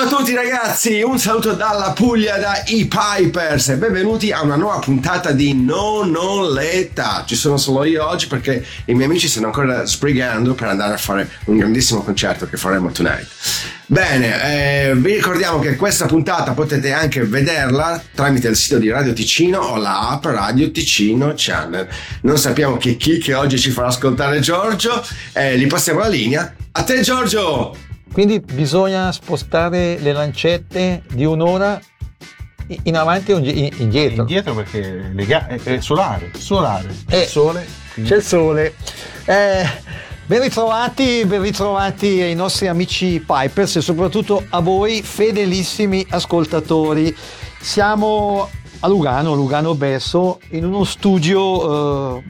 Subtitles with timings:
[0.00, 4.56] Ciao a tutti ragazzi, un saluto dalla Puglia da i Pipers e benvenuti a una
[4.56, 7.24] nuova puntata di No Letta.
[7.26, 10.96] Ci sono solo io oggi perché i miei amici stanno ancora sbrigando per andare a
[10.96, 13.28] fare un grandissimo concerto che faremo tonight.
[13.84, 19.12] Bene, eh, vi ricordiamo che questa puntata potete anche vederla tramite il sito di Radio
[19.12, 21.86] Ticino o la app Radio Ticino Channel.
[22.22, 25.04] Non sappiamo chi, chi che oggi ci farà ascoltare Giorgio,
[25.34, 26.54] eh, gli passiamo la linea.
[26.72, 27.89] A te Giorgio!
[28.12, 31.80] Quindi bisogna spostare le lancette di un'ora
[32.84, 34.22] in avanti o indietro.
[34.22, 35.12] Indietro perché
[35.62, 36.88] è solare, solare.
[37.08, 37.66] Eh, sole.
[37.92, 38.10] Quindi.
[38.10, 38.74] C'è il sole.
[39.24, 39.64] Eh,
[40.30, 47.12] Ben ritrovati, ben ritrovati ai nostri amici Pipers e soprattutto a voi fedelissimi ascoltatori.
[47.60, 52.22] Siamo a Lugano, Lugano Besso, in uno studio uh,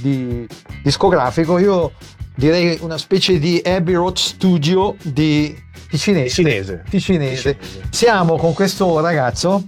[0.00, 0.46] di
[0.84, 1.58] discografico.
[1.58, 1.94] Io
[2.38, 6.28] direi una specie di Abbey Road Studio di Ticinese.
[6.28, 6.84] Ticinese.
[6.88, 7.58] Ticinese.
[7.90, 9.64] Siamo con questo ragazzo.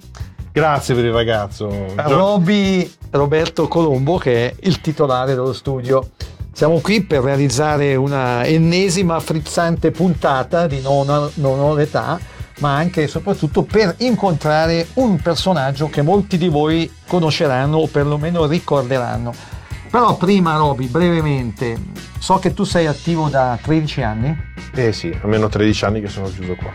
[0.52, 1.68] Grazie per il ragazzo.
[1.96, 6.10] Roby Roberto Colombo che è il titolare dello studio.
[6.52, 12.20] Siamo qui per realizzare una ennesima frizzante puntata di Non, non ho l'età,
[12.60, 18.46] ma anche e soprattutto per incontrare un personaggio che molti di voi conosceranno o perlomeno
[18.46, 19.58] ricorderanno.
[19.90, 21.76] Però prima, Roby, brevemente,
[22.18, 24.36] so che tu sei attivo da 13 anni.
[24.74, 26.70] Eh sì, almeno 13 anni che sono chiuso qua.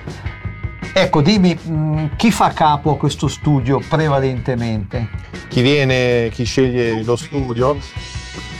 [0.94, 5.08] Ecco, dimmi, mh, chi fa capo a questo studio prevalentemente?
[5.48, 7.78] Chi viene, chi sceglie lo studio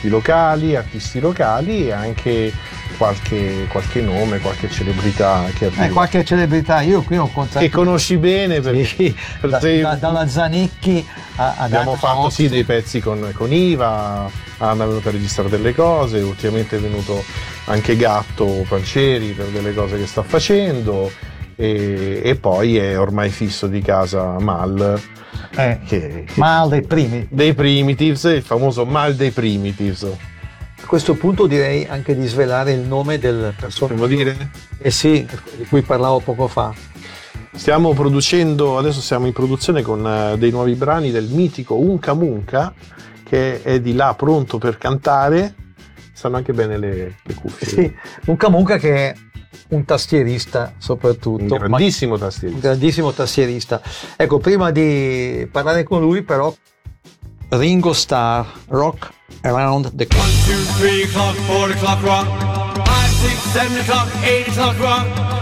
[0.06, 2.54] artisti locali, artisti locali e anche
[2.98, 5.86] qualche, qualche nome, qualche celebrità che arriva.
[5.86, 7.60] Eh, qualche celebrità, io qui ho contato.
[7.60, 13.32] Che conosci bene perché da, da, dalla Zanicchi a, Abbiamo fatto sì dei pezzi con,
[13.34, 17.24] con Iva, Anna è venuta a registrare delle cose, ultimamente è venuto
[17.66, 21.12] anche Gatto Pancieri per delle cose che sta facendo
[21.56, 25.02] e, e poi è ormai fisso di casa Mal
[25.56, 27.28] eh, che, mal dei primitives.
[27.32, 30.04] Dei primitives, il famoso mal dei primitives.
[30.04, 33.96] A questo punto direi anche di svelare il nome del personaggio.
[33.96, 34.52] Devo dire?
[34.78, 36.74] Eh sì, di cui parlavo poco fa.
[37.56, 42.74] Stiamo producendo, adesso siamo in produzione con uh, dei nuovi brani del mitico Unca Munca,
[43.24, 45.56] che è di là pronto per cantare.
[46.14, 47.68] Stanno anche bene le, le cuffie.
[47.68, 47.96] Sì,
[48.26, 49.16] Unca Munca che è
[49.70, 51.42] un tastierista soprattutto.
[51.44, 52.68] Un grandissimo tastierista.
[52.68, 53.82] Un grandissimo tastierista.
[54.16, 56.54] Ecco, prima di parlare con lui però
[57.50, 59.10] Ringo Starr, Rock
[59.42, 60.28] Around the Clock.
[60.48, 62.28] 1, 2, 3 o'clock, 4 o'clock rock,
[62.76, 65.35] 5, 6, 7 o'clock, 8 o'clock rock,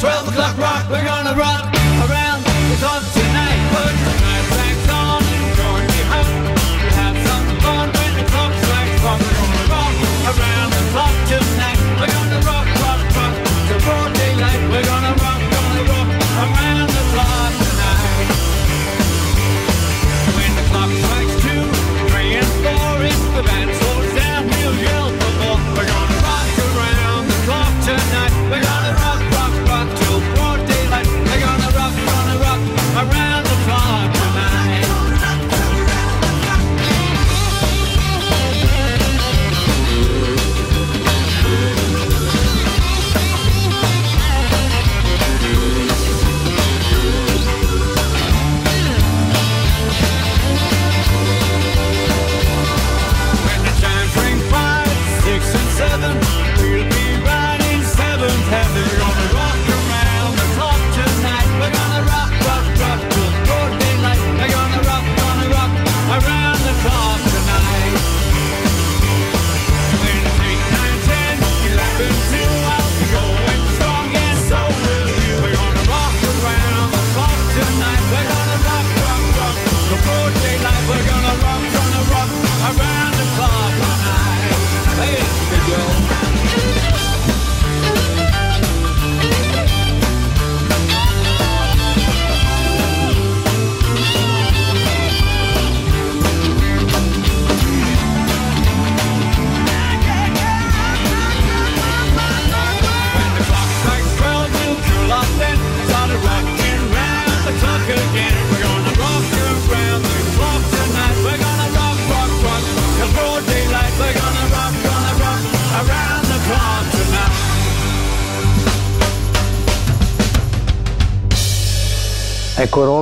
[0.00, 1.75] 12 o'clock rock, we're gonna rock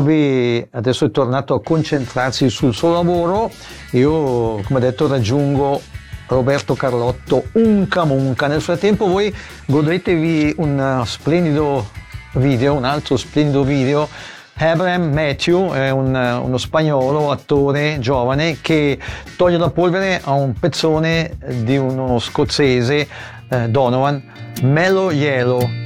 [0.04, 3.50] Roby adesso è tornato a concentrarsi sul suo lavoro,
[3.92, 5.80] io come detto raggiungo
[6.28, 9.34] Roberto Carlotto Unca Munca, nel frattempo voi
[9.66, 11.88] godetevi un splendido
[12.34, 14.08] video, un altro splendido video.
[14.56, 18.98] Abraham Matthew è un, uno spagnolo, attore giovane che
[19.36, 23.08] toglie la polvere a un pezzone di uno scozzese,
[23.48, 24.22] eh, Donovan,
[24.62, 25.83] Mellow Yellow.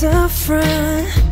[0.00, 1.29] suffering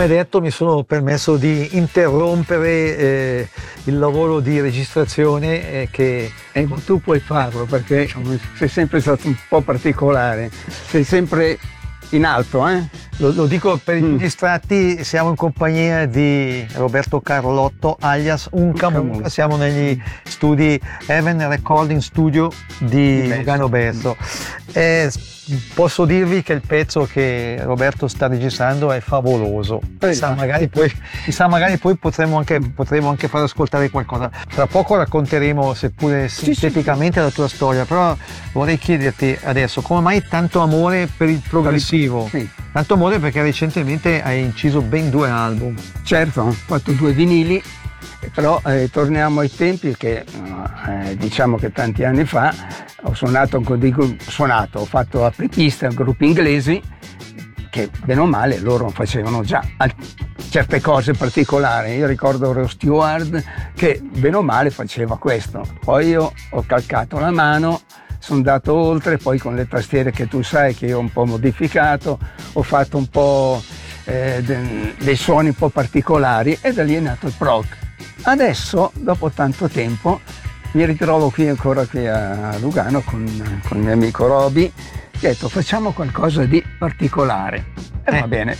[0.00, 3.48] Come detto mi sono permesso di interrompere eh,
[3.84, 6.32] il lavoro di registrazione eh, che...
[6.52, 8.08] E tu puoi farlo perché
[8.54, 10.50] sei sempre stato un po' particolare,
[10.86, 11.58] sei sempre
[12.12, 12.82] in alto, eh?
[13.18, 14.16] Lo, lo dico per i mm.
[14.16, 22.50] distratti, siamo in compagnia di Roberto Carlotto alias Uncamuca, siamo negli studi Heaven Recording Studio
[22.78, 24.16] di Lugano Besso.
[24.72, 25.10] Eh,
[25.74, 29.80] posso dirvi che il pezzo che Roberto sta registrando è favoloso.
[29.98, 30.92] Chissà, magari poi,
[31.24, 34.30] chissà, magari poi potremo, anche, potremo anche far ascoltare qualcosa.
[34.48, 37.24] Tra poco racconteremo, seppure sinteticamente, sì, sì.
[37.26, 38.16] la tua storia, però
[38.52, 42.28] vorrei chiederti adesso come mai tanto amore per il progressivo?
[42.30, 42.48] Sì.
[42.72, 45.74] Tanto amore perché recentemente hai inciso ben due album.
[46.02, 47.60] Certo, ho fatto due vinili,
[48.34, 52.54] però eh, torniamo ai tempi che eh, eh, diciamo che tanti anni fa
[53.02, 53.62] ho suonato,
[54.18, 56.82] suonato ho fatto apripista a gruppi inglesi
[57.70, 59.64] che bene o male loro facevano già
[60.50, 61.94] certe cose particolari.
[61.94, 63.42] Io ricordo Reo Steward
[63.74, 65.64] che bene o male faceva questo.
[65.82, 67.82] Poi io ho calcato la mano,
[68.18, 71.24] sono andato oltre, poi con le tastiere che tu sai che io ho un po'
[71.24, 72.18] modificato,
[72.52, 73.62] ho fatto un po'
[74.04, 74.42] eh,
[74.98, 77.88] dei suoni un po' particolari e da lì è nato il proc.
[78.22, 80.20] Adesso, dopo tanto tempo,
[80.72, 83.24] mi ritrovo qui ancora qui a Lugano con,
[83.66, 87.72] con il mio amico Roby, Ho detto facciamo qualcosa di particolare.
[88.04, 88.56] E eh, va bene.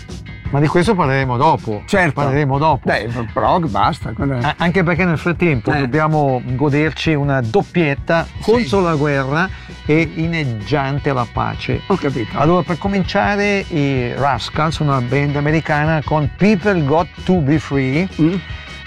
[0.50, 1.82] Ma di questo parleremo dopo.
[1.86, 2.12] Certo.
[2.12, 2.80] Parleremo dopo.
[2.84, 4.10] Dai, prog, basta.
[4.10, 5.78] Eh, anche perché nel frattempo eh.
[5.78, 9.48] dobbiamo goderci una doppietta contro la guerra
[9.86, 11.82] e ineggiante la pace.
[11.86, 12.36] Ho capito.
[12.36, 18.08] Allora, per cominciare, i Rascals, una band americana con People Got to Be Free.
[18.20, 18.34] Mm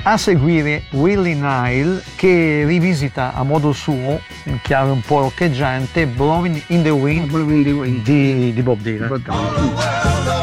[0.05, 6.61] a seguire Willie Nile che rivisita a modo suo, in chiave un po' roccheggiante, Blowing
[6.67, 8.03] in the Wind, in the wind.
[8.03, 10.42] Di, di, Bob Dylan.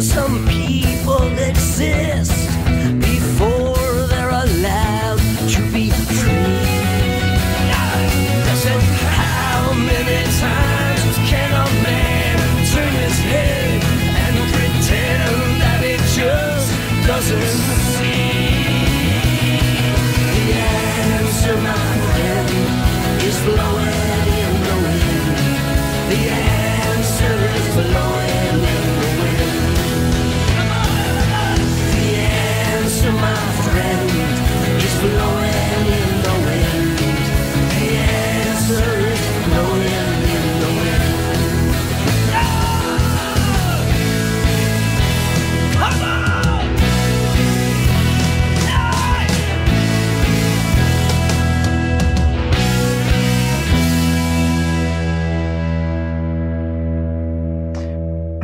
[0.00, 0.47] Some.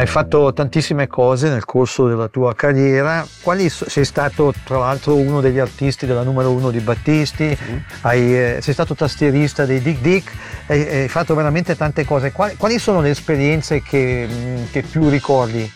[0.05, 3.27] Hai fatto tantissime cose nel corso della tua carriera.
[3.41, 7.57] Quali so- sei stato tra l'altro uno degli artisti della numero uno di Battisti,
[8.03, 10.33] hai, eh, sei stato tastierista dei Dick Dick,
[10.67, 12.33] hai, hai fatto veramente tante cose.
[12.33, 15.73] Quali, quali sono le esperienze che, mh, che più ricordi?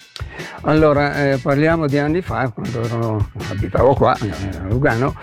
[0.62, 5.14] Allora, eh, parliamo di anni fa, quando ero- abitavo qua, a Lugano,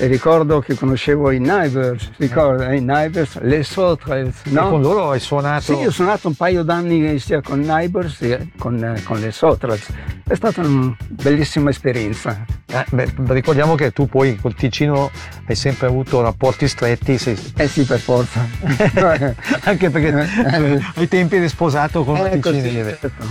[0.00, 4.78] e ricordo che conoscevo i Neighbors, ricorda, i Neighbors, le Sotrels, E con no?
[4.78, 5.62] loro hai suonato.
[5.62, 9.32] Sì, io ho suonato un paio d'anni sia con Neighbors sia con, eh, con le
[9.32, 9.88] Sotrels.
[10.26, 12.44] È stata una bellissima esperienza.
[12.66, 15.10] Eh, beh, ricordiamo che tu poi col Ticino
[15.46, 18.46] hai sempre avuto rapporti stretti, sei- Eh sì, per forza.
[19.64, 22.98] anche perché Eh, ai tempi eri sposato con eh, ticinese.
[23.00, 23.24] certo.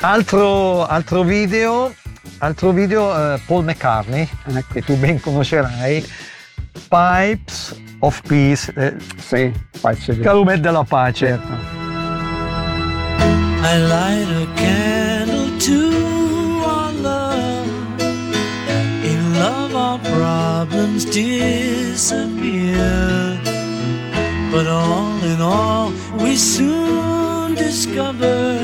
[0.00, 1.94] Altro, altro video,
[2.38, 4.72] altro video eh, Paul McCartney, Ecco.
[4.72, 6.04] che tu ben conoscerai,
[6.88, 10.20] Pipes of Peace, eh, Sì, facile.
[10.22, 11.26] calumet della pace.
[11.26, 11.80] Certo.
[13.64, 17.68] I light a candle to our love.
[19.04, 22.80] In love, our problems disappear.
[24.50, 28.58] But all in all, we soon discover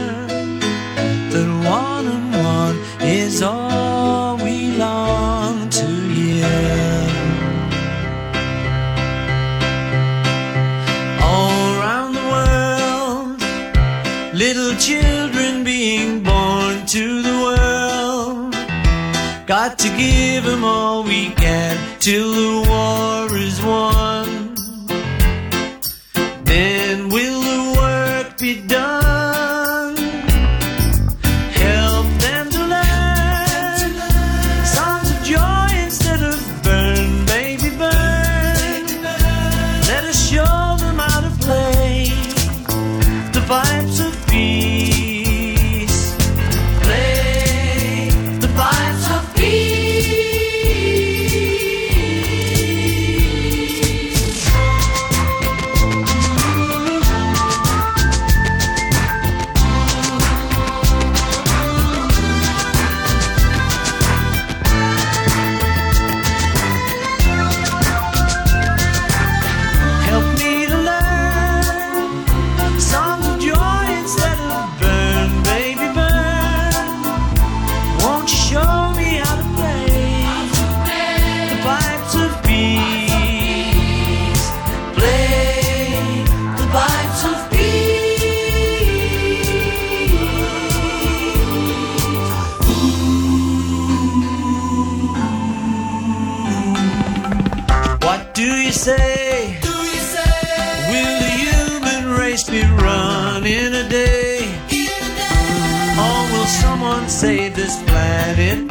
[1.31, 2.28] that one and one
[3.09, 6.44] is all we long to hear.
[11.23, 13.40] All around the world,
[14.35, 18.55] little children being born to the world.
[19.47, 23.98] Got to give them all we can till the war is won.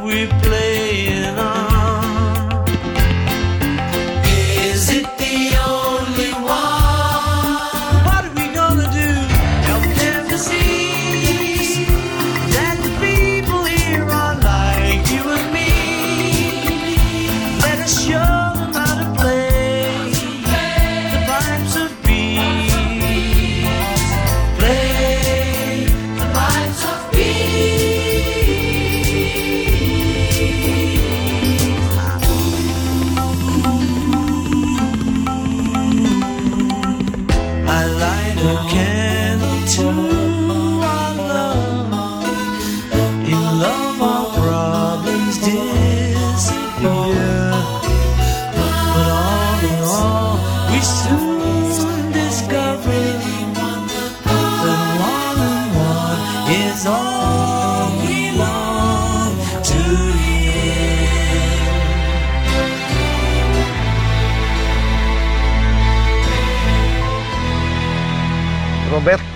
[0.02, 0.67] we play.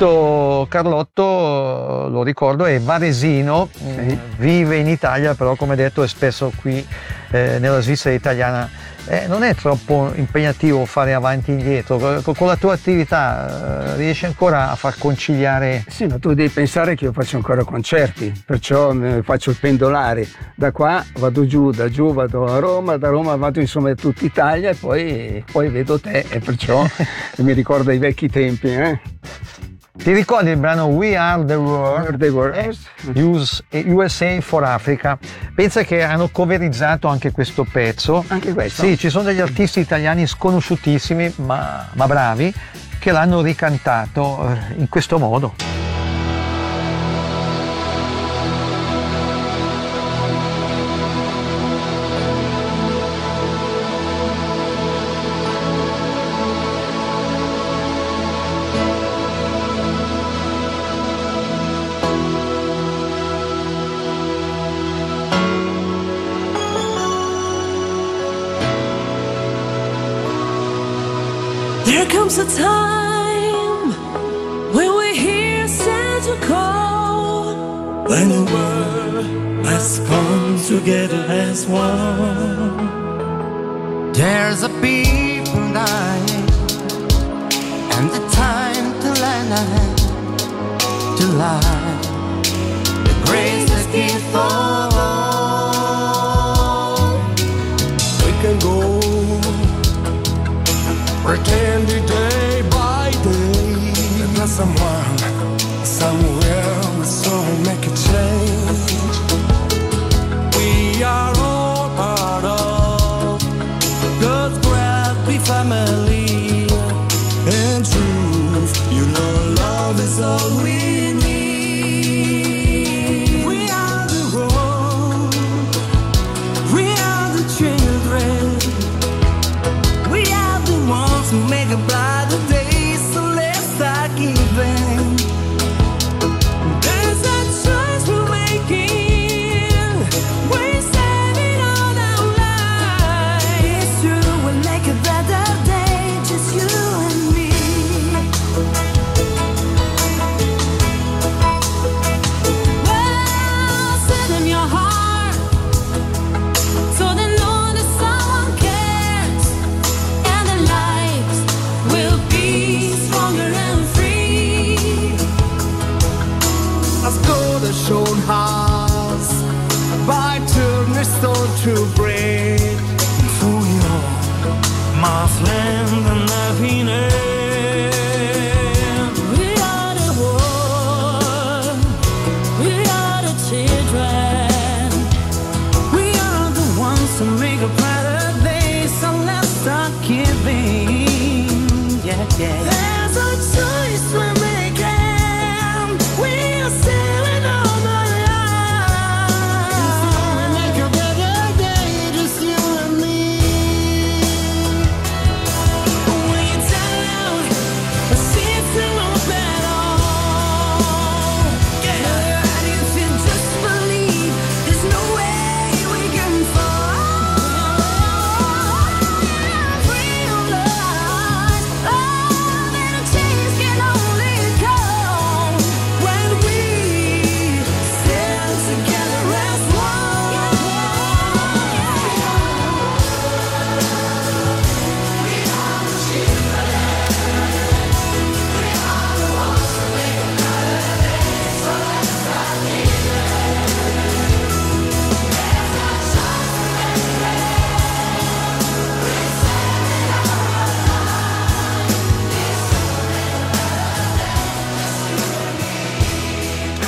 [0.02, 3.84] Questo Carlotto, eh, lo ricordo, è varesino, sì.
[3.86, 6.84] Eh, vive in Italia, però come detto è spesso qui
[7.30, 8.68] eh, nella Svizzera italiana.
[9.06, 14.26] Eh, non è troppo impegnativo fare avanti e indietro, con la tua attività eh, riesci
[14.26, 15.86] ancora a far conciliare?
[15.88, 20.28] Sì, ma tu devi pensare che io faccio ancora concerti, perciò eh, faccio il pendolare,
[20.56, 24.26] da qua vado giù, da giù vado a Roma, da Roma vado insomma a tutta
[24.26, 26.84] Italia e poi, poi vedo te e perciò
[27.38, 28.68] mi ricorda i vecchi tempi.
[28.68, 29.00] Eh?
[29.98, 32.18] Ti ricordi il brano We Are the World?
[32.18, 32.78] The world.
[33.70, 35.18] Eh, USA eh, for Africa.
[35.54, 38.24] Pensa che hanno coverizzato anche questo pezzo.
[38.28, 38.84] Anche questo?
[38.84, 42.54] Sì, ci sono degli artisti italiani sconosciutissimi ma, ma bravi
[43.00, 45.81] che l'hanno ricantato eh, in questo modo.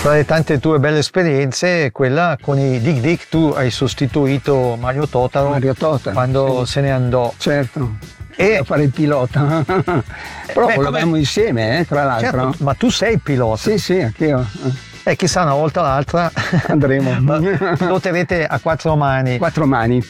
[0.04, 5.08] Tra le tante tue belle esperienze, quella con i Dig Dig, tu hai sostituito Mario
[5.08, 6.12] Totaro Mario Tota.
[6.12, 6.74] quando sì.
[6.74, 7.34] se ne andò.
[7.38, 7.96] Certo.
[8.36, 9.64] E- a fare il pilota.
[9.66, 12.50] Però beh, volavamo come- insieme, eh, tra l'altro.
[12.50, 13.56] Certo, ma tu sei pilota.
[13.56, 14.46] Sì, sì, anch'io.
[15.04, 16.30] E chissà una volta o l'altra
[16.68, 17.40] Andremo.
[17.78, 19.38] piloterete a quattro mani.
[19.38, 20.04] Quattro mani.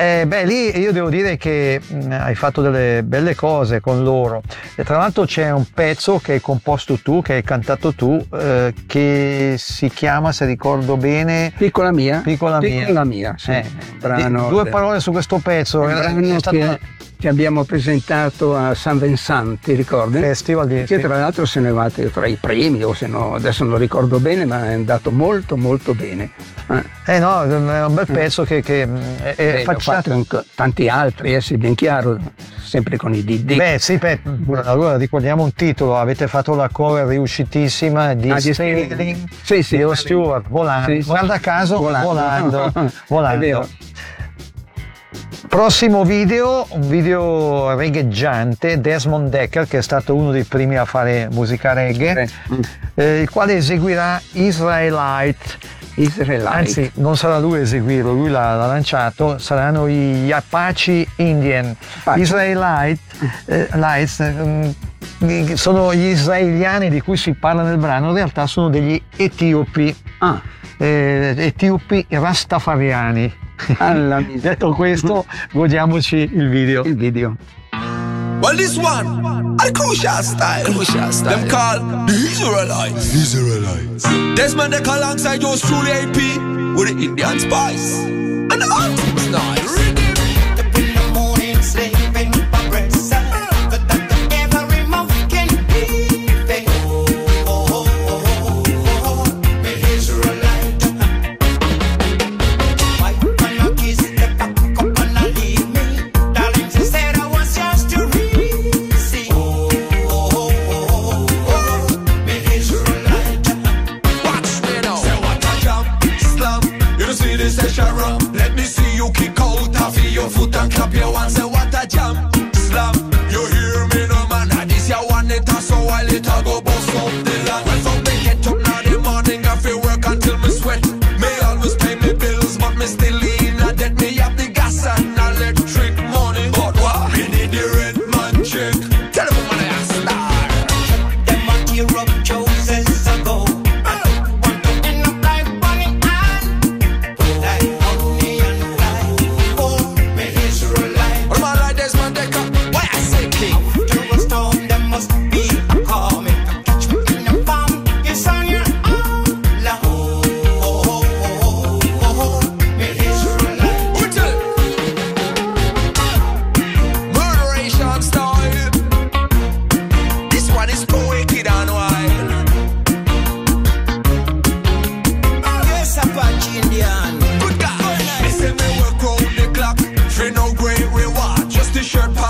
[0.00, 4.40] Eh, beh, lì io devo dire che mh, hai fatto delle belle cose con loro.
[4.74, 8.72] E tra l'altro c'è un pezzo che hai composto tu, che hai cantato tu, eh,
[8.86, 12.22] che si chiama, se ricordo bene, Piccola mia.
[12.24, 12.80] Piccola mia.
[12.80, 13.50] Piccola mia, sì.
[13.50, 13.66] Eh,
[13.98, 15.80] brano due parole su questo pezzo.
[15.80, 16.78] brano è stato che,
[17.20, 20.18] che abbiamo presentato a San Vincent, ti ricordi?
[20.20, 20.84] festival di...
[20.84, 24.18] Che tra l'altro se ne andato tra i primi, o se no, adesso non ricordo
[24.18, 26.30] bene, ma è andato molto molto bene.
[26.70, 26.82] Eh,
[27.14, 30.44] Eh no, è un bel pezzo che, che mh, è, è e ho facciato- anche
[30.54, 32.18] tanti altri, eh, sì, ben chiaro,
[32.62, 33.54] sempre con i DD.
[33.54, 34.20] Beh, sì, beh,
[34.64, 39.16] allora ricordiamo un titolo, avete fatto la cover riuscitissima di Ah, Sailing.
[39.42, 39.82] Sì, sì.
[39.82, 41.08] Rod Stewart, volando, Sì, sì.
[41.08, 42.72] guarda caso, volando, Volando.
[43.08, 43.34] volando.
[43.36, 43.68] È vero.
[45.48, 51.28] Prossimo video, un video regheggiante, Desmond Decker, che è stato uno dei primi a fare
[51.32, 52.28] musica reggae,
[52.94, 55.38] eh, il quale eseguirà Israelite.
[55.94, 56.46] Israelite.
[56.46, 61.74] Anzi, non sarà lui a eseguirlo, lui l'ha, l'ha lanciato, saranno gli Apache Indian.
[62.00, 62.20] Apache.
[62.20, 63.00] Israelite
[63.46, 68.68] eh, Lights, mm, sono gli israeliani di cui si parla nel brano, in realtà sono
[68.68, 70.40] degli etiopi, Ah,
[70.76, 73.48] eh, etiopi rastafariani.
[73.78, 74.40] alla miseria.
[74.40, 76.84] Detto questo, godiamoci il video.
[76.84, 77.36] Il video.
[78.40, 80.64] Well, this one, a crucial style.
[80.64, 81.36] Crucial style.
[81.36, 83.14] Them called the Israelites.
[83.14, 84.04] Israelites.
[84.34, 86.16] Desmond Deck alongside yours truly AP
[86.74, 87.98] with the Indian spice.
[87.98, 88.66] And the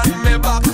[0.06, 0.69] on me back.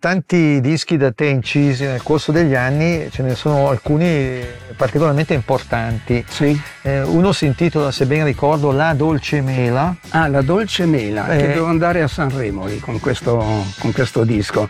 [0.00, 4.40] Tanti dischi da te incisi nel corso degli anni ce ne sono alcuni
[4.74, 6.24] particolarmente importanti.
[6.26, 6.58] Sì.
[6.82, 9.94] Eh, uno si intitola, se ben ricordo, La Dolce Mela.
[10.08, 11.36] Ah, la Dolce Mela, Eh.
[11.36, 13.36] che devo andare a Sanremo con questo,
[13.78, 14.68] con questo disco.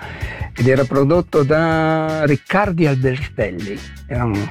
[0.52, 3.78] Ed era prodotto da Riccardi Albertelli.
[4.06, 4.48] Era un-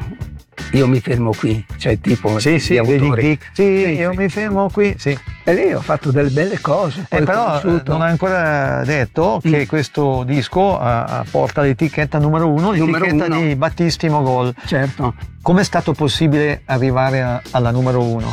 [0.74, 2.98] Io mi fermo qui, cioè tipo Sì, sì, autori.
[3.00, 3.44] Reading Geek.
[3.54, 4.18] Sì, Sì, io sì.
[4.18, 4.96] mi fermo qui.
[5.00, 5.18] Sì.
[5.44, 7.06] E lì ho fatto delle belle cose.
[7.10, 12.48] Eh, però eh, conosciuto- non ha ancora detto che questo disco ha- porta l'etichetta numero
[12.50, 13.42] uno, Numero l'etichetta uno.
[13.42, 14.54] di Battisti Mogol.
[14.66, 15.16] Certo.
[15.42, 18.32] Com'è stato possibile arrivare a- alla numero uno?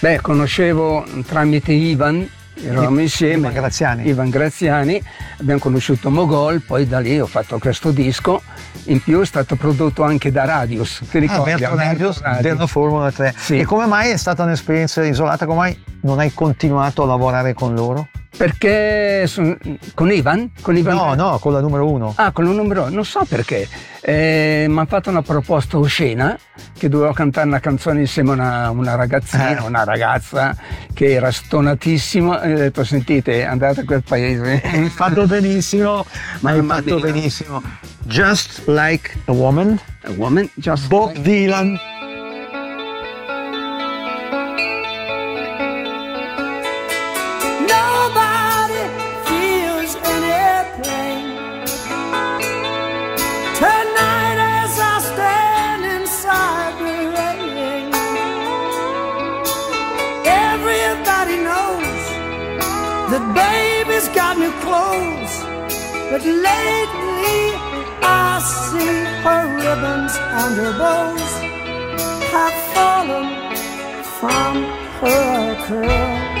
[0.00, 2.26] Beh, conoscevo tramite Ivan,
[2.62, 3.48] eravamo insieme.
[3.48, 4.08] Ivan Graziani.
[4.08, 5.02] Ivan Graziani,
[5.38, 8.42] abbiamo conosciuto Mogol, poi da lì ho fatto questo disco.
[8.84, 11.02] In più è stato prodotto anche da Radius.
[11.10, 11.50] Ti ricordi?
[11.50, 12.42] Alberto Alberto Radius Radius.
[12.42, 13.34] della Formula 3.
[13.36, 13.58] Sì.
[13.58, 15.44] E come mai è stata un'esperienza isolata?
[15.46, 18.08] Come mai non hai continuato a lavorare con loro?
[18.38, 19.58] Perché son-
[19.94, 20.52] con Ivan?
[20.62, 22.12] Con Ivan No, no, con la numero uno.
[22.16, 23.66] Ah, con il numero, non so perché.
[24.00, 26.38] Eh, mi hanno fatto una proposta oscena
[26.78, 29.62] che dovevo cantare una canzone insieme a una, una ragazzina, Eh.
[29.66, 30.56] una ragazza
[30.94, 34.62] che era stonatissima e ho detto sentite andate a quel paese.
[34.64, 36.06] Hai fatto benissimo,
[36.40, 37.10] ma hai Mamma fatto mia.
[37.12, 37.60] benissimo.
[38.04, 41.76] Just like a woman, A woman just Bob Dylan.
[63.34, 65.34] Baby's got new clothes.
[66.10, 67.40] But lately,
[68.02, 71.32] I see her ribbons and her bows
[72.32, 73.26] have fallen
[74.18, 74.54] from
[75.00, 76.37] her curls.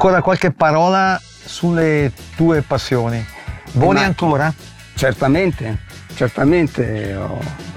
[0.00, 3.16] Ancora qualche parola sulle tue passioni.
[3.72, 4.04] Macchine.
[4.04, 4.54] ancora?
[4.94, 5.78] Certamente,
[6.18, 7.16] certamente.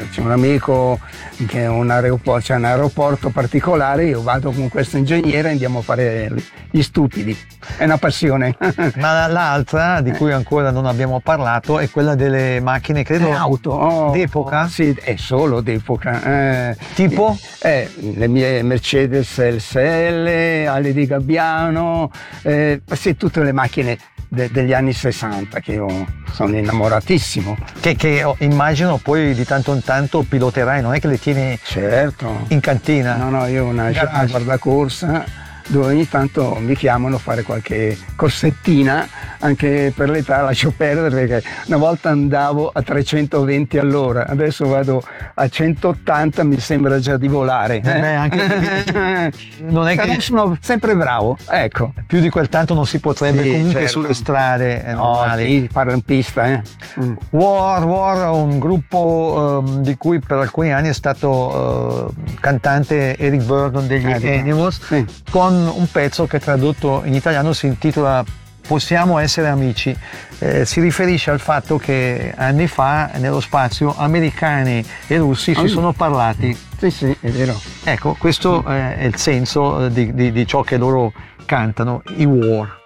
[0.10, 1.00] c'è un amico
[1.46, 5.82] che un aeroporto, c'è un aeroporto particolare, io vado con questo ingegnere e andiamo a
[5.84, 6.34] fare
[6.72, 7.38] gli stupidi.
[7.78, 8.56] È una passione.
[8.96, 13.36] Ma la- l'altra, di cui ancora non abbiamo parlato, è quella delle macchine, credo, Le
[13.36, 14.68] auto oh, d'epoca.
[14.68, 16.24] sì, è solo d'epoca.
[16.72, 16.78] eh.
[16.96, 17.38] Tipo?
[17.62, 22.10] Eh, le mie Mercedes LSL, Ale di Gabbiano,
[22.42, 23.98] eh, sì, tutte le macchine
[24.32, 27.58] de- degli anni 60 che io sono innamoratissimo.
[27.82, 31.60] Che, che oh, immagino poi di tanto in tanto piloterai, non è che le tieni
[31.62, 32.46] Certo.
[32.48, 33.18] in cantina.
[33.18, 34.16] No, no, io ho una Garage.
[34.28, 35.26] Jaguar da corsa
[35.68, 39.08] dove ogni tanto mi chiamano a fare qualche corsettina,
[39.42, 45.04] anche per l'età lascio perdere perché una volta andavo a 320 all'ora, adesso vado
[45.36, 47.76] a 180, mi sembra già di volare.
[47.78, 49.32] Eh beh, anche-
[49.70, 51.94] non è che- sono sempre bravo, ecco.
[52.08, 53.88] Più di quel tanto non si potrebbe Sì, comunque certo.
[53.88, 55.46] sulle strade eh, No, normali.
[55.46, 56.62] sì, in pista, eh.
[57.00, 57.14] Mm.
[57.32, 63.44] War, War, un gruppo ehm, di cui per alcuni anni è stato eh, cantante Eric
[63.44, 65.06] Burdon degli Eh, Animals, sì.
[65.30, 68.24] con un pezzo che tradotto in italiano si intitola
[68.68, 69.96] Possiamo essere amici.
[70.40, 75.68] Eh, si riferisce al fatto che anni fa nello spazio americani e russi si Ah.
[75.68, 76.58] sono parlati.
[76.78, 77.60] Sì, sì, è vero.
[77.84, 81.12] Ecco, questo eh, è il senso eh, di, di- di ciò che loro
[81.46, 82.80] cantano, i War.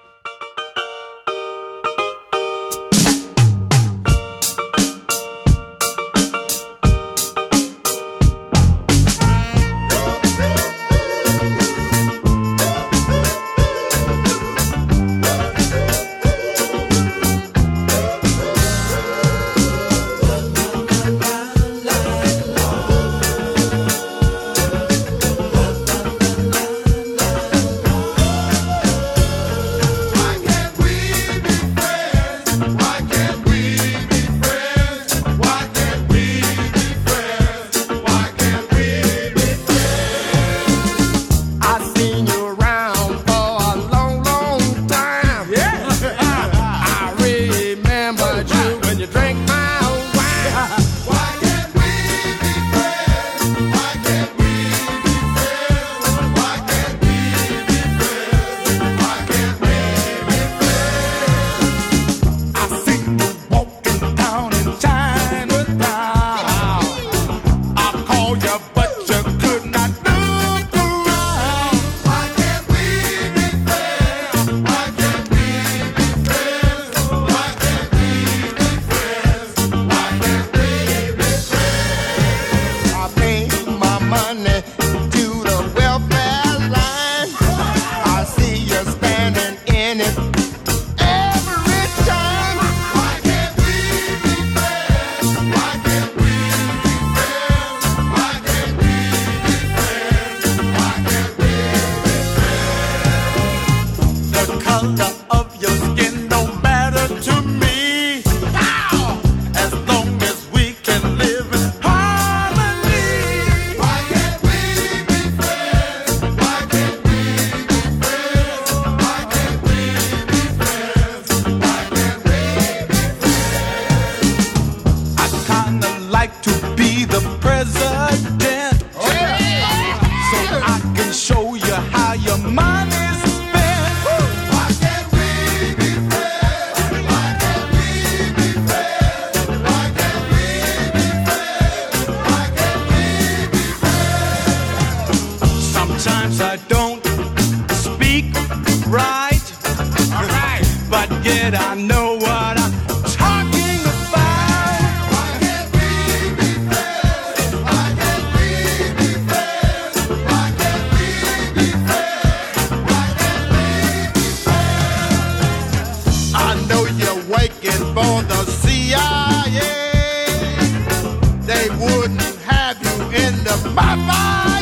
[173.66, 174.55] In the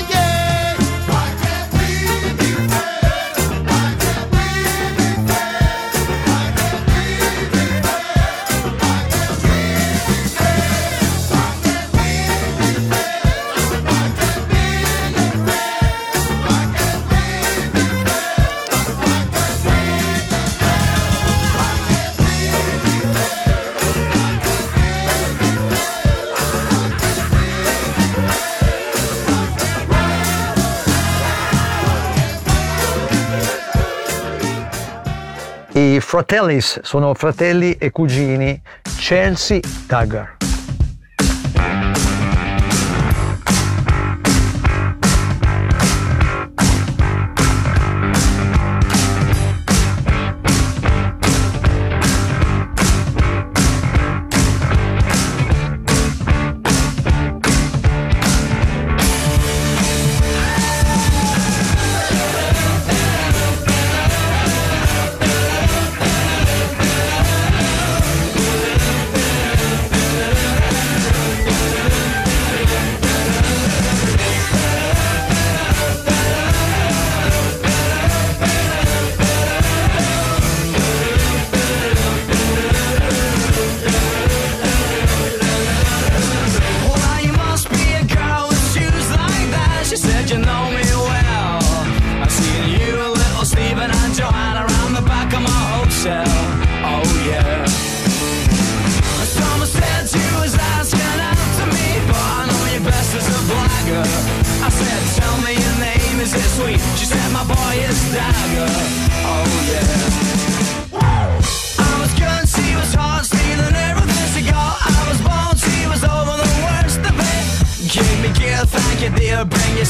[36.13, 38.61] Fratellis sono fratelli e cugini
[38.99, 40.42] Chelsea Duggar.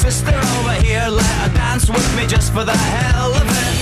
[0.03, 3.75] Sister over here, let her dance with me just for the hell of it.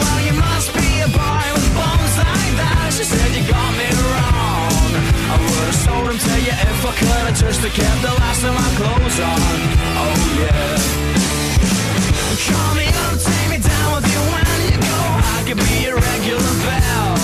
[0.00, 2.90] Well, you must be a boy with bones like that.
[2.96, 4.90] She said you got me wrong.
[5.30, 8.52] I would have to you if I could have just have kept the last of
[8.60, 9.40] my clothes on.
[10.02, 10.79] Oh yeah.
[15.50, 17.18] Could be your regular bell.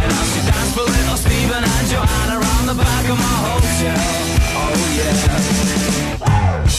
[0.00, 4.08] And I should dance for little Stephen and Joanna around the back of my hotel.
[4.56, 5.12] Oh yeah.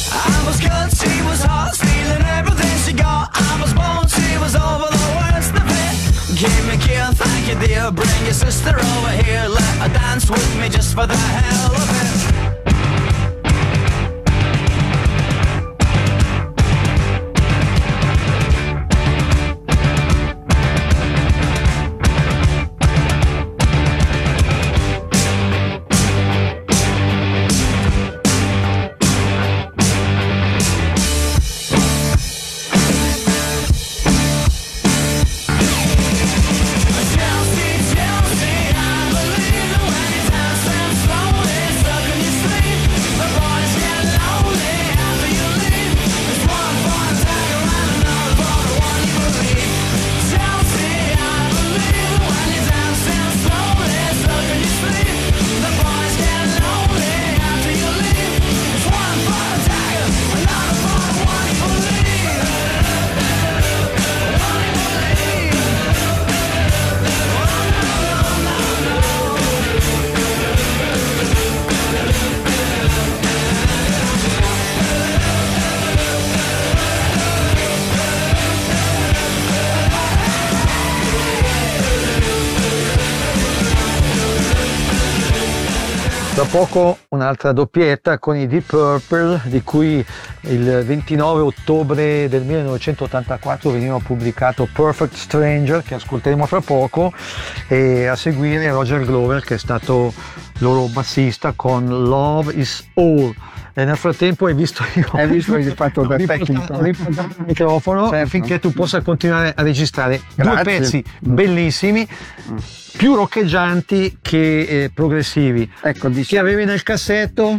[0.10, 3.30] I was good, she was hot, stealing everything she got.
[3.34, 5.96] I was born, she was over the worst of it.
[6.42, 7.92] Give me kill, thank you dear.
[7.92, 11.90] Bring your sister over here, let her dance with me just for the hell of
[12.02, 12.29] it.
[86.50, 90.04] Poco un'altra doppietta con i Deep Purple di cui
[90.42, 97.14] il 29 ottobre del 1984 veniva pubblicato Perfect Stranger che ascolteremo fra poco
[97.68, 100.12] e a seguire Roger Glover che è stato
[100.60, 103.34] loro bassista con Love is All.
[103.80, 106.80] E nel frattempo hai visto io Hai visto che hai fatto da tecnico?
[106.86, 106.96] il
[107.48, 108.26] microfono Certo.
[108.26, 110.64] affinché tu possa continuare a registrare due Grazie.
[110.64, 112.06] pezzi bellissimi
[112.98, 116.42] più roccheggianti che eh, progressivi Ecco, che diciamo.
[116.42, 117.58] avevi nel cassetto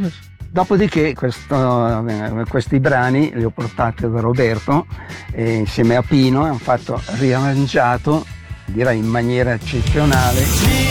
[0.52, 4.84] Dopodiché questo- eh, questi brani li ho portati da Roberto
[5.32, 8.26] e insieme a Pino hanno fatto riarrangiato,
[8.66, 10.89] direi in maniera eccezionale.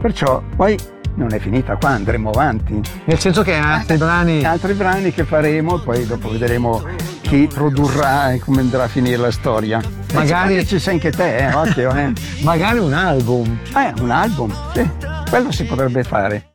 [0.00, 0.76] Perciò poi
[1.14, 2.80] non è finita qua, andremo avanti.
[3.04, 4.44] Nel senso che altri brani.
[4.44, 6.82] Altri brani che faremo, poi dopo vedremo
[7.22, 9.80] chi produrrà e come andrà a finire la storia.
[10.14, 12.12] Magari ci sei anche te, eh, occhio, eh.
[12.42, 13.58] Magari un album.
[13.74, 14.88] Eh, un album, sì.
[15.28, 16.54] Quello si potrebbe fare.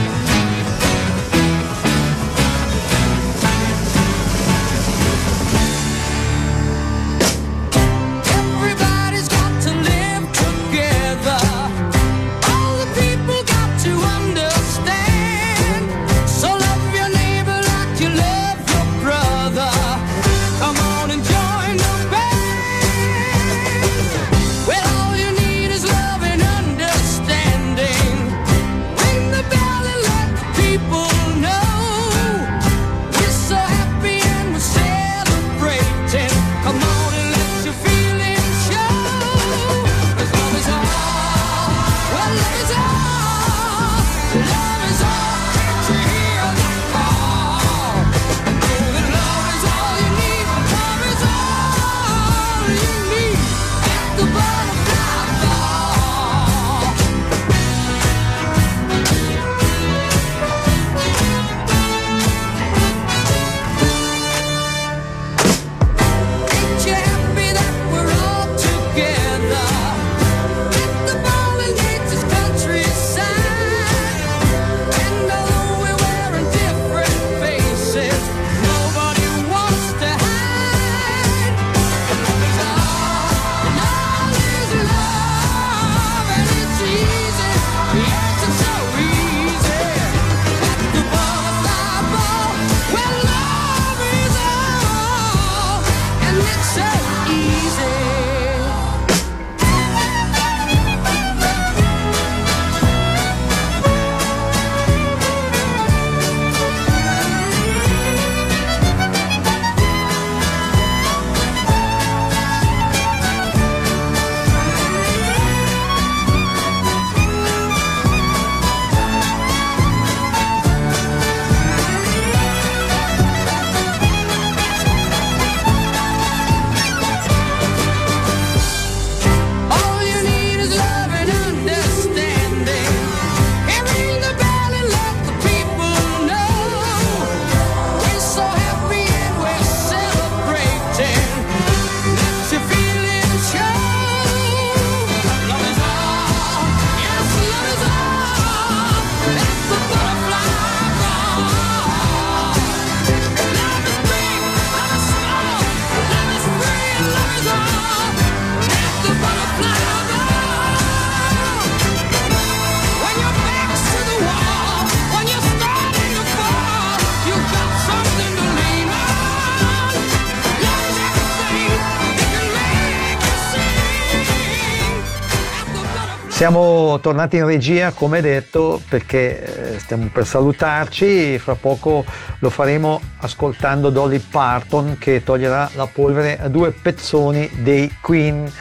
[176.41, 181.37] Siamo tornati in regia, come detto, perché eh, stiamo per salutarci.
[181.37, 182.03] Fra poco
[182.39, 188.51] lo faremo ascoltando Dolly Parton che toglierà la polvere a due pezzoni dei Queen.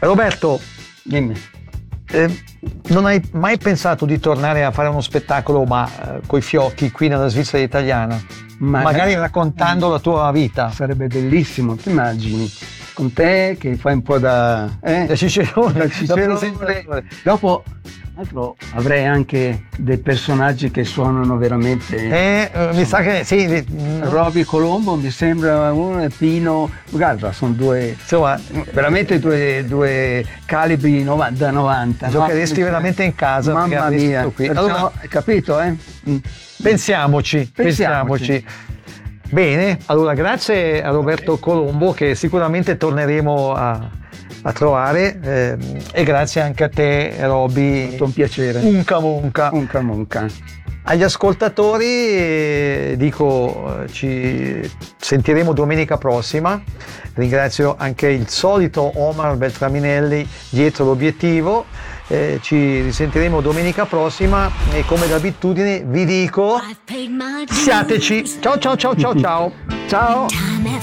[0.00, 0.58] Roberto,
[1.04, 1.40] Dimmi.
[2.10, 2.42] eh,
[2.88, 7.06] non hai mai pensato di tornare a fare uno spettacolo, ma eh, coi fiocchi qui
[7.06, 8.20] nella Svizzera italiana?
[8.58, 10.72] Ma- Magari raccontando la tua vita.
[10.72, 12.50] Sarebbe bellissimo, ti immagini?
[12.96, 14.70] Con te che fai un po' da...
[14.82, 15.04] Eh?
[15.04, 16.24] Da Cicerone, Da da Cicerone.
[16.24, 17.04] presentatore.
[17.22, 21.94] Dopo tra l'altro, avrei anche dei personaggi che suonano veramente...
[21.96, 23.62] Eh, eh, mi sa che sì,
[24.00, 28.40] Roby Colombo mi sembra uno e Pino guarda sono due insomma,
[28.72, 32.12] veramente due, due calibri nova- da 90 no?
[32.12, 33.52] giocheresti veramente in casa.
[33.52, 34.46] mamma mia qui.
[34.46, 35.74] Perciò, Allora, hai capito eh?
[36.08, 36.16] Mm.
[36.62, 38.42] pensiamoci, pensiamoci.
[38.42, 38.44] Pensiamoci.
[39.28, 43.90] Bene, allora grazie a Roberto Colombo che sicuramente torneremo a,
[44.42, 47.90] a trovare ehm, e grazie anche a te Roby.
[47.90, 49.50] Tutto un piacere Unca Munca.
[49.52, 50.26] Unca Munca
[50.84, 56.62] Agli ascoltatori eh, dico eh, ci sentiremo domenica prossima.
[57.14, 61.64] Ringrazio anche il solito Omar Beltraminelli dietro l'obiettivo.
[62.08, 66.60] Eh, ci risentiremo domenica prossima e come d'abitudine vi dico
[67.50, 68.38] siateci.
[68.40, 69.52] Ciao ciao ciao ciao ciao.
[69.88, 70.26] Ciao.
[70.26, 70.76] Time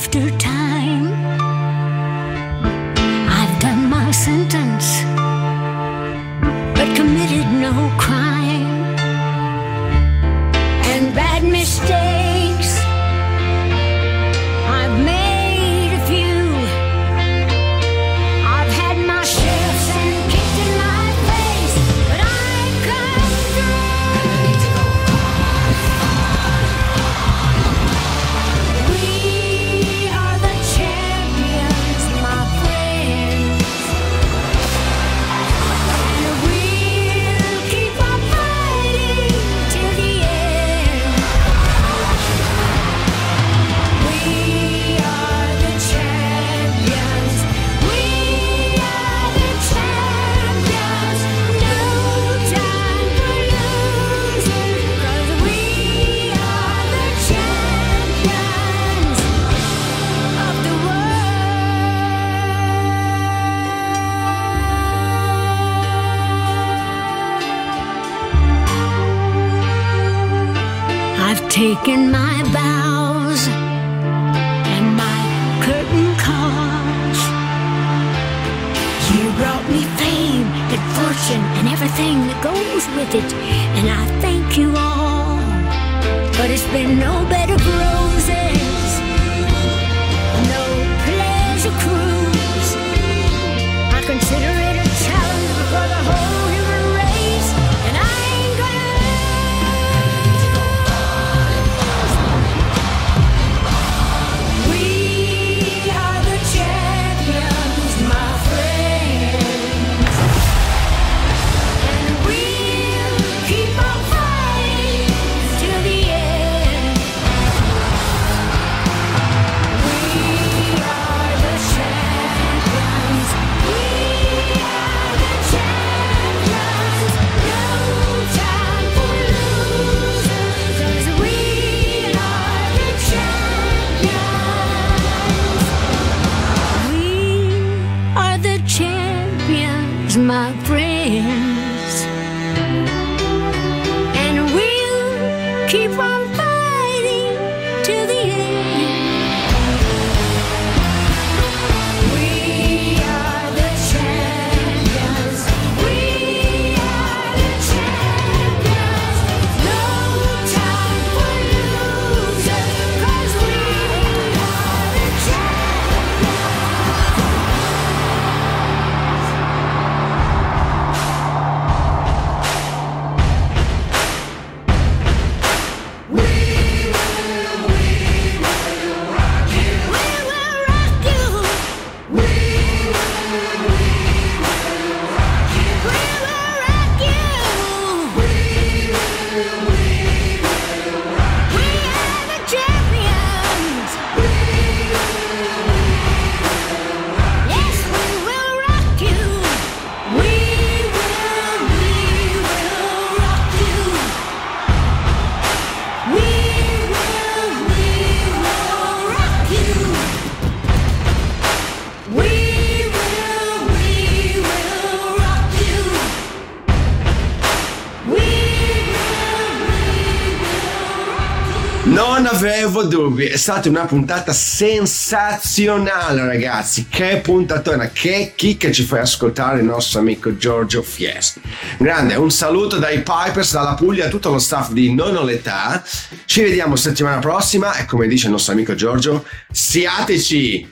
[223.13, 229.65] dubbi, è stata una puntata sensazionale ragazzi, che puntatona, che chicca ci fai ascoltare il
[229.65, 231.39] nostro amico Giorgio Fies.
[231.77, 235.83] Grande, un saluto dai Pipers, dalla Puglia, a tutto lo staff di Non ho l'età.
[236.25, 240.71] Ci vediamo settimana prossima e come dice il nostro amico Giorgio, siateci!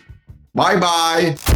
[0.52, 1.51] Bye bye!